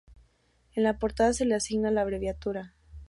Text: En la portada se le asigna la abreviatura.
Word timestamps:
En 0.73 0.81
la 0.81 0.97
portada 0.97 1.31
se 1.31 1.45
le 1.45 1.53
asigna 1.53 1.91
la 1.91 2.01
abreviatura. 2.01 2.73